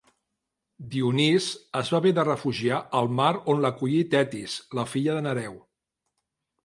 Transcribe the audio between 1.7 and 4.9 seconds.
es va haver de refugiar al mar on l'acollí Tetis, la